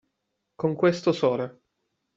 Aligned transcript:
Con 0.55 0.73
questo 0.73 1.11
sole. 1.11 1.61